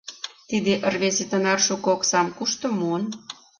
[0.49, 3.03] Тиде рвезе тынар шуко оксам кушто муын?